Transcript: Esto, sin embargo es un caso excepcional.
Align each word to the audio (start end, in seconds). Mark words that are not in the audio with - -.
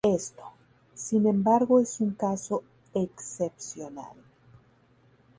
Esto, 0.03 0.41
sin 0.95 1.27
embargo 1.27 1.79
es 1.79 2.01
un 2.01 2.15
caso 2.15 2.63
excepcional. 2.95 4.15